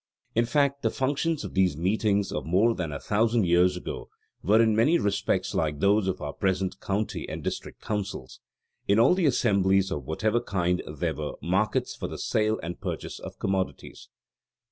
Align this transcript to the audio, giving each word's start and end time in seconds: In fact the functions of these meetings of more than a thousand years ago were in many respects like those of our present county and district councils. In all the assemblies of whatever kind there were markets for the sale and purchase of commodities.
In 0.33 0.45
fact 0.47 0.81
the 0.81 0.89
functions 0.89 1.43
of 1.43 1.53
these 1.53 1.77
meetings 1.77 2.31
of 2.31 2.43
more 2.43 2.73
than 2.73 2.91
a 2.91 2.99
thousand 2.99 3.43
years 3.45 3.77
ago 3.77 4.09
were 4.41 4.59
in 4.59 4.75
many 4.75 4.97
respects 4.97 5.53
like 5.53 5.79
those 5.79 6.07
of 6.07 6.23
our 6.23 6.33
present 6.33 6.79
county 6.79 7.29
and 7.29 7.43
district 7.43 7.81
councils. 7.83 8.39
In 8.87 8.97
all 8.97 9.13
the 9.13 9.27
assemblies 9.27 9.91
of 9.91 10.05
whatever 10.05 10.41
kind 10.41 10.81
there 10.91 11.13
were 11.13 11.33
markets 11.39 11.95
for 11.95 12.07
the 12.07 12.17
sale 12.17 12.59
and 12.63 12.81
purchase 12.81 13.19
of 13.19 13.37
commodities. 13.37 14.09